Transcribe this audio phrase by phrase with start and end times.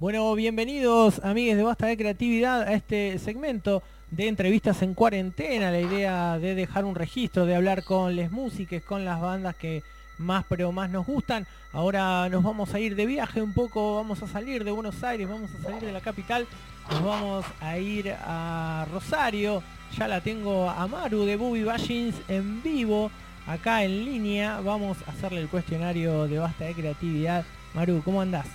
[0.00, 3.82] Bueno, bienvenidos amigues de Basta de Creatividad a este segmento
[4.12, 5.72] de entrevistas en cuarentena.
[5.72, 9.82] La idea de dejar un registro, de hablar con las músicas, con las bandas que
[10.16, 11.48] más pero más nos gustan.
[11.72, 15.28] Ahora nos vamos a ir de viaje un poco, vamos a salir de Buenos Aires,
[15.28, 16.46] vamos a salir de la capital,
[16.92, 19.64] nos vamos a ir a Rosario.
[19.98, 23.10] Ya la tengo a Maru de Booby Bashins en vivo,
[23.48, 24.60] acá en línea.
[24.60, 27.44] Vamos a hacerle el cuestionario de Basta de Creatividad.
[27.74, 28.46] Maru, ¿cómo andás?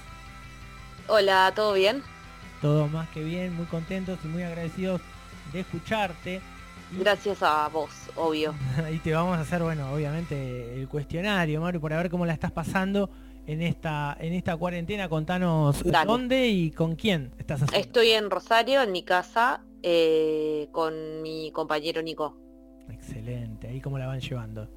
[1.08, 2.02] Hola, ¿todo bien?
[2.62, 5.02] Todo más que bien, muy contentos y muy agradecidos
[5.52, 6.42] de escucharte.
[6.98, 8.54] Gracias a vos, obvio.
[8.92, 12.52] y te vamos a hacer, bueno, obviamente el cuestionario, Maru, para ver cómo la estás
[12.52, 13.10] pasando
[13.46, 15.10] en esta en esta cuarentena.
[15.10, 17.86] Contanos dónde y con quién estás haciendo.
[17.86, 22.38] Estoy en Rosario, en mi casa, eh, con mi compañero Nico.
[22.90, 24.70] Excelente, ahí cómo la van llevando.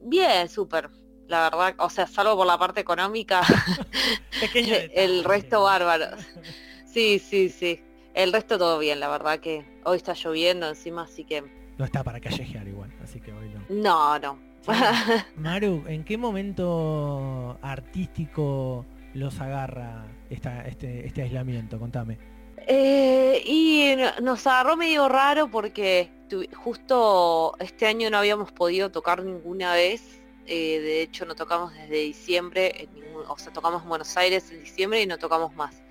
[0.00, 0.90] Bien, súper
[1.28, 3.42] la verdad, o sea, salvo por la parte económica,
[4.54, 6.06] el resto bárbaro.
[6.86, 7.80] Sí, sí, sí.
[8.14, 11.42] El resto todo bien, la verdad que hoy está lloviendo encima, así que...
[11.76, 13.64] No está para callejear igual, así que hoy no.
[13.68, 14.38] No, no.
[15.34, 21.80] Maru, ¿en qué momento artístico los agarra esta, este, este aislamiento?
[21.80, 22.16] Contame.
[22.58, 26.12] Eh, y nos agarró medio raro porque
[26.54, 32.00] justo este año no habíamos podido tocar ninguna vez eh, de hecho no tocamos desde
[32.00, 32.88] diciembre,
[33.28, 35.82] o sea, tocamos en Buenos Aires en diciembre y no tocamos más.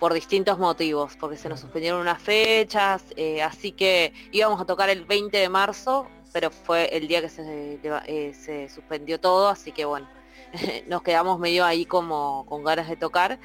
[0.00, 4.88] Por distintos motivos, porque se nos suspendieron unas fechas, eh, así que íbamos a tocar
[4.90, 9.72] el 20 de marzo, pero fue el día que se, eh, se suspendió todo, así
[9.72, 10.08] que bueno,
[10.86, 13.38] nos quedamos medio ahí como con ganas de tocar.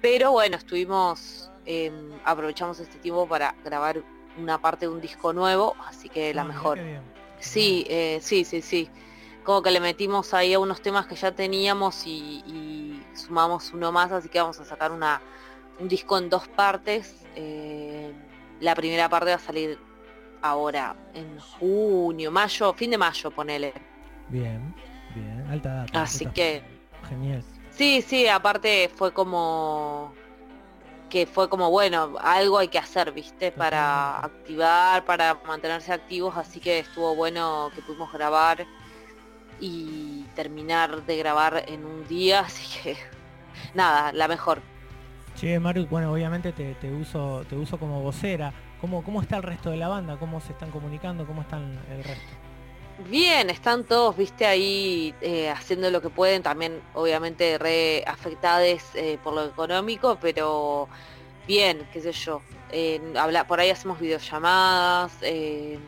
[0.00, 4.02] Pero bueno, estuvimos, em, aprovechamos este tiempo para grabar
[4.38, 6.78] una parte de un disco nuevo, así que la ah, mejor.
[7.40, 7.86] Sí,
[8.20, 8.90] sí, sí, sí
[9.44, 14.12] como que le metimos ahí a unos temas que ya teníamos y, sumamos uno más,
[14.12, 15.20] así que vamos a sacar una,
[15.78, 17.26] un disco en dos partes.
[17.34, 18.12] Eh,
[18.60, 19.78] la primera parte va a salir
[20.42, 23.72] ahora, en junio, mayo, fin de mayo, ponele.
[24.28, 24.74] Bien,
[25.14, 26.02] bien, alta data.
[26.02, 26.62] Así que...
[27.08, 27.42] Genial.
[27.70, 30.12] Sí, sí, aparte fue como
[31.08, 33.50] que fue como, bueno, algo hay que hacer, ¿viste?
[33.50, 38.64] Para activar, para mantenerse activos, así que estuvo bueno que pudimos grabar
[39.60, 42.96] y terminar de grabar en un día, así que
[43.74, 44.60] nada, la mejor.
[45.36, 48.52] Che, Maru, bueno, obviamente te, uso te uso como vocera.
[48.80, 50.16] ¿Cómo, ¿Cómo está el resto de la banda?
[50.18, 51.26] ¿Cómo se están comunicando?
[51.26, 52.32] ¿Cómo están el resto?
[53.08, 59.18] Bien, están todos, viste, ahí eh, haciendo lo que pueden, también obviamente re afectados eh,
[59.22, 60.88] por lo económico, pero
[61.46, 62.42] bien, qué sé yo.
[63.16, 65.78] habla, por ahí hacemos videollamadas, eh,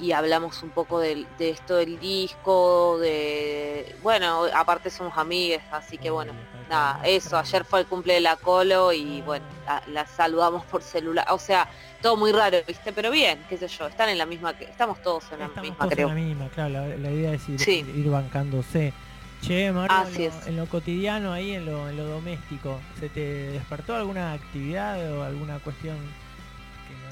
[0.00, 6.10] y hablamos un poco de, esto del disco, de bueno, aparte somos amigas, así que
[6.10, 6.32] bueno,
[6.68, 9.44] nada, eso, ayer fue el cumple de la Colo y bueno,
[9.88, 11.68] la, saludamos por celular, o sea,
[12.00, 15.02] todo muy raro, viste, pero bien, qué sé yo, están en la misma, que estamos
[15.02, 16.08] todos en la misma, creo.
[16.08, 18.92] En la misma, claro, la, idea es ir, bancándose.
[19.40, 24.32] Che, Mario, en, lo, cotidiano, ahí en lo, en lo doméstico, ¿se te despertó alguna
[24.32, 25.96] actividad o alguna cuestión?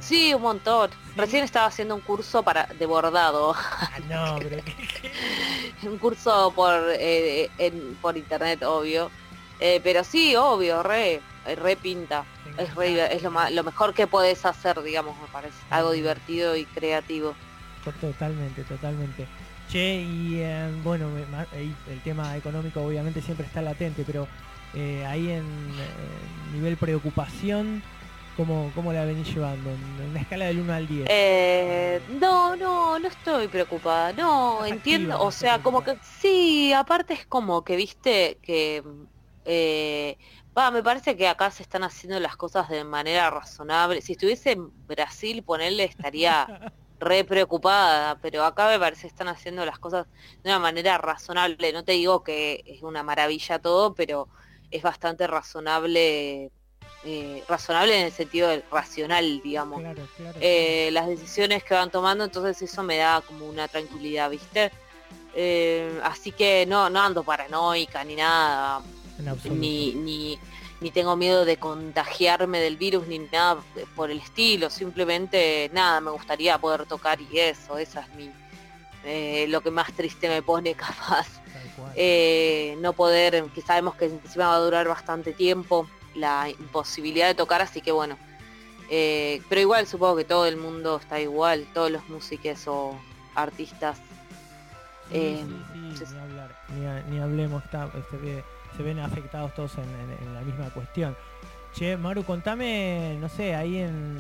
[0.06, 0.90] Sí, un montón.
[1.16, 3.54] Recién estaba haciendo un curso para de bordado.
[3.56, 4.62] Ah, no, pero
[5.90, 7.50] un curso por eh,
[8.00, 9.10] por internet, obvio.
[9.58, 11.20] Eh, pero sí, obvio, re,
[11.60, 12.24] re pinta.
[12.56, 15.56] Es, es lo, lo mejor que puedes hacer, digamos, me parece.
[15.70, 17.34] Algo divertido y creativo.
[18.00, 19.26] Totalmente, totalmente.
[19.70, 21.08] Che, y eh, bueno,
[21.52, 24.28] el tema económico obviamente siempre está latente, pero
[25.08, 25.46] ahí en
[26.52, 27.82] nivel preocupación,
[28.36, 29.70] ¿Cómo, ¿Cómo, la venís llevando?
[29.70, 31.06] En una escala del 1 al 10.
[31.08, 34.12] Eh, no, no, no estoy preocupada.
[34.12, 35.20] No, entiendo.
[35.22, 38.82] o sea, como que sí, aparte es como que viste que...
[39.46, 40.18] Eh,
[40.72, 44.00] me parece que acá se están haciendo las cosas de manera razonable.
[44.00, 49.64] Si estuviese en Brasil, ponerle estaría re preocupada, pero acá me parece que están haciendo
[49.66, 50.06] las cosas
[50.42, 51.72] de una manera razonable.
[51.72, 54.28] No te digo que es una maravilla todo, pero
[54.70, 56.50] es bastante razonable
[57.08, 59.80] eh, razonable en el sentido del racional, digamos.
[60.40, 64.72] Eh, las decisiones que van tomando, entonces eso me da como una tranquilidad, ¿viste?
[65.32, 68.82] Eh, así que no, no ando paranoica ni nada,
[69.44, 70.36] ni, ni,
[70.80, 73.62] ni tengo miedo de contagiarme del virus ni nada
[73.94, 79.60] por el estilo, simplemente nada, me gustaría poder tocar y eso, esa es mi, lo
[79.60, 81.28] que más triste me pone capaz.
[82.78, 87.62] no poder, que sabemos que encima va a durar bastante tiempo, la imposibilidad de tocar,
[87.62, 88.16] así que bueno.
[88.88, 92.98] Eh, pero igual supongo que todo el mundo está igual, todos los músicos o
[93.34, 93.98] artistas.
[95.12, 98.44] Eh, ni, hablar, ni, hablemos, está, este,
[98.76, 101.16] se ven afectados todos en, la misma cuestión.
[101.74, 104.18] Che, Maru, contame, no sé, ahí en,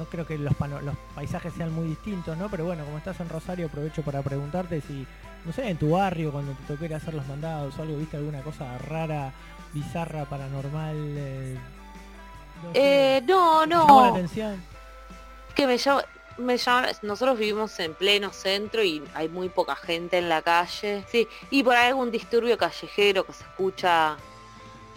[0.00, 2.48] no creo que los, los paisajes sean muy distintos, ¿no?
[2.48, 5.06] Pero bueno, como estás en Rosario, aprovecho para preguntarte si,
[5.44, 8.40] no sé, en tu barrio, cuando te toque hacer los mandados o algo, ¿viste alguna
[8.40, 9.30] cosa rara,
[9.74, 10.96] bizarra, paranormal?
[10.96, 11.58] Eh,
[12.62, 14.02] no, eh, no, no.
[14.04, 14.62] la atención?
[15.54, 16.02] Que me llama,
[16.38, 21.04] me llama, nosotros vivimos en pleno centro y hay muy poca gente en la calle,
[21.12, 24.16] sí, y por ahí algún disturbio callejero que se escucha,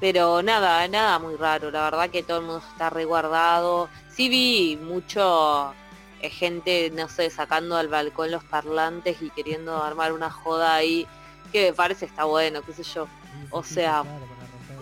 [0.04, 4.76] pero nada, nada muy raro, la verdad que todo el mundo está resguardado, sí vi
[4.76, 5.74] mucho
[6.20, 11.08] eh, gente, no sé, sacando al balcón los parlantes y queriendo armar una joda ahí,
[11.54, 13.08] que me parece está bueno, qué sé yo,
[13.50, 14.04] o sea...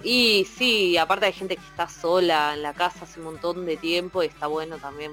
[0.03, 3.77] Y sí, aparte hay gente que está sola en la casa hace un montón de
[3.77, 5.11] tiempo y está bueno también.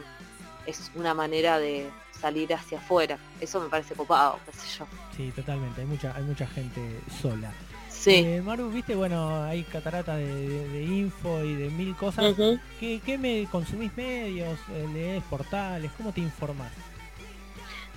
[0.65, 1.91] Es una manera de
[2.21, 3.19] salir hacia afuera.
[3.41, 4.87] Eso me parece copado, qué sé yo.
[5.17, 5.81] Sí, totalmente.
[5.81, 7.53] Hay mucha, hay mucha gente sola.
[7.91, 8.15] Sí.
[8.15, 12.35] Eh, Maru, viste, bueno, hay catarata de, info y de mil cosas.
[12.79, 14.59] ¿Qué, me consumís medios?
[14.73, 15.91] Eh, ¿Lees portales?
[15.97, 16.71] ¿Cómo te informas?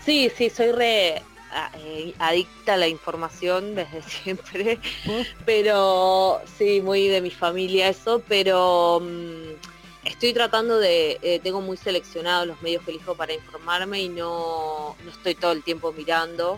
[0.04, 1.22] Sí, sí, soy re
[1.78, 4.80] eh, adicta a la información desde siempre.
[5.46, 9.02] Pero sí, muy de mi familia eso, pero...
[9.02, 14.10] Mm, estoy tratando de, eh, tengo muy seleccionados los medios que elijo para informarme y
[14.10, 16.54] no, no estoy todo el tiempo mirando.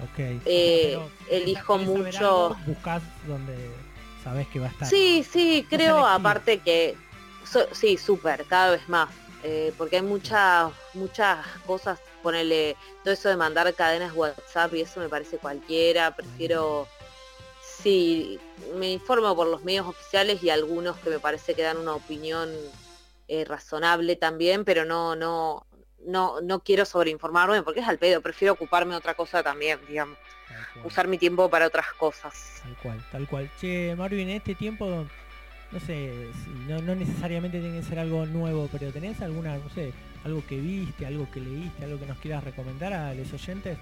[0.00, 0.18] Ok.
[0.44, 0.98] Eh,
[1.30, 2.56] elijo mucho.
[2.66, 3.70] Buscas donde
[4.22, 4.88] sabes que va a estar.
[4.88, 6.96] Sí, sí, creo aparte que,
[7.72, 9.08] sí, súper, cada vez más.
[9.44, 14.98] Eh, porque hay muchas, muchas cosas, ponerle todo eso de mandar cadenas WhatsApp y eso
[14.98, 16.88] me parece cualquiera, prefiero
[17.82, 18.40] Sí,
[18.74, 22.50] me informo por los medios oficiales y algunos que me parece que dan una opinión
[23.28, 25.66] eh, razonable también, pero no, no,
[26.04, 30.18] no, no quiero sobreinformarme porque es al pedo, prefiero ocuparme de otra cosa también, digamos.
[30.84, 32.60] Usar mi tiempo para otras cosas.
[32.62, 33.50] Tal cual, tal cual.
[33.60, 35.06] Che, Marvin, en este tiempo,
[35.70, 36.28] no sé,
[36.66, 39.92] no, no necesariamente tiene que ser algo nuevo, pero ¿tenés alguna, no sé,
[40.24, 43.76] algo que viste, algo que leíste, algo que nos quieras recomendar a los oyentes?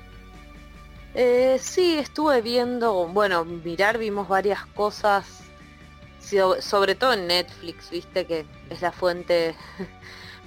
[1.15, 5.27] Eh, sí, estuve viendo, bueno, mirar, vimos varias cosas,
[6.61, 9.55] sobre todo en Netflix, viste que es la fuente.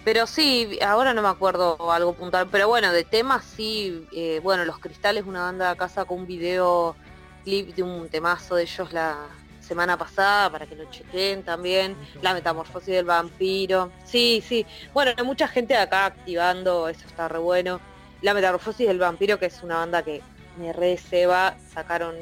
[0.05, 4.63] Pero sí, ahora no me acuerdo algo puntual, pero bueno, de temas sí, eh, bueno,
[4.63, 6.95] Los Cristales, una banda de casa con un video
[7.43, 9.27] clip de un temazo de ellos la
[9.59, 15.23] semana pasada para que lo chequen también, La Metamorfosis del Vampiro, sí, sí, bueno, hay
[15.23, 17.79] mucha gente acá activando, eso está re bueno.
[18.21, 20.21] La Metamorfosis del Vampiro, que es una banda que
[20.59, 22.15] me re Seba, sacaron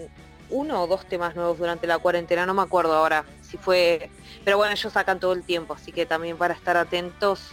[0.50, 4.10] uno o dos temas nuevos durante la cuarentena, no me acuerdo ahora si fue,
[4.44, 7.52] pero bueno, ellos sacan todo el tiempo, así que también para estar atentos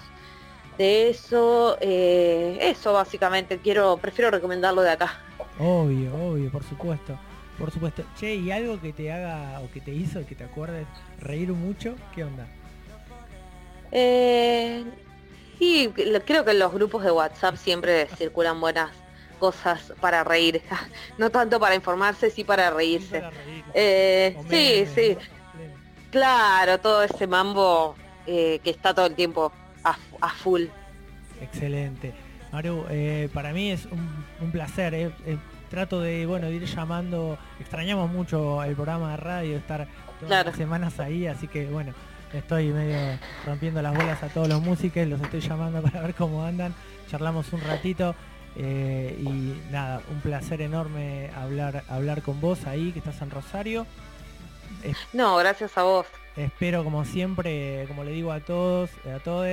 [0.78, 5.20] de eso, eh, eso básicamente, quiero, prefiero recomendarlo de acá.
[5.58, 7.16] Obvio, obvio, por supuesto,
[7.58, 8.02] por supuesto.
[8.18, 10.86] Che, ¿y algo que te haga o que te hizo, que te acuerdes,
[11.20, 11.94] reír mucho?
[12.12, 12.46] ¿Qué onda?
[13.92, 14.84] Eh,
[15.60, 18.90] y creo que en los grupos de WhatsApp siempre circulan buenas
[19.34, 20.62] cosas para reír,
[21.18, 23.22] no tanto para informarse, sí para reírse.
[23.74, 25.16] Eh, sí, sí.
[26.10, 27.96] Claro, todo ese mambo
[28.26, 29.52] eh, que está todo el tiempo
[29.82, 30.64] a, full.
[31.40, 32.14] Excelente.
[32.52, 35.12] Maru, eh, para mí es un, placer.
[35.68, 39.88] trato de, bueno, ir llamando, extrañamos mucho el programa de radio, estar
[40.20, 41.92] todas las semanas ahí, así que bueno,
[42.32, 46.44] estoy medio rompiendo las bolas a todos los músicos, los estoy llamando para ver cómo
[46.44, 46.74] andan,
[47.10, 48.14] charlamos un ratito.
[48.56, 53.86] Eh, y nada, un placer enorme hablar, hablar con vos ahí, que estás en Rosario.
[55.12, 56.06] no, gracias a vos.
[56.36, 59.46] Espero como siempre, como le digo a todos, a todos,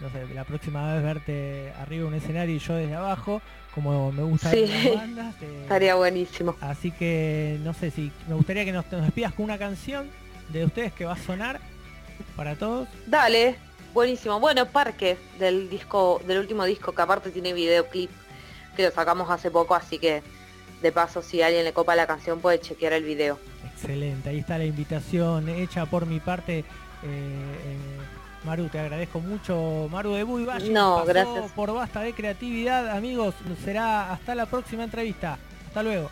[0.00, 3.42] no sé, la próxima vez verte arriba de un escenario y yo desde abajo,
[3.74, 4.66] como me gusta sí.
[4.66, 5.34] las bandas.
[5.42, 6.54] Eh, Estaría buenísimo.
[6.60, 10.08] Así que no sé si me gustaría que nos, nos despidas con una canción
[10.50, 11.60] de ustedes que va a sonar
[12.36, 12.88] para todos.
[13.06, 13.56] Dale,
[13.92, 14.38] buenísimo.
[14.38, 18.10] Bueno, Parque del disco, del último disco que aparte tiene videoclip
[18.74, 20.22] que lo sacamos hace poco, así que
[20.82, 23.38] de paso si alguien le copa la canción puede chequear el video.
[23.64, 26.58] Excelente, ahí está la invitación hecha por mi parte.
[26.58, 26.64] Eh,
[27.04, 27.78] eh,
[28.44, 29.88] Maru, te agradezco mucho.
[29.90, 30.70] Maru de Buy Valle.
[30.70, 31.50] No, gracias.
[31.52, 33.34] Por basta de creatividad, amigos.
[33.64, 35.38] Será hasta la próxima entrevista.
[35.66, 36.10] Hasta luego.